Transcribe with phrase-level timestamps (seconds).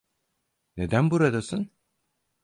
[0.77, 1.69] Neden buradasın?